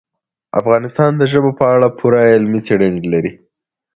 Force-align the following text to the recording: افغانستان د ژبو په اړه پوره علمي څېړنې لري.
افغانستان 0.59 1.11
د 1.17 1.21
ژبو 1.31 1.51
په 1.59 1.65
اړه 1.75 1.87
پوره 1.97 2.21
علمي 2.33 2.59
څېړنې 2.65 3.03
لري. 3.13 3.31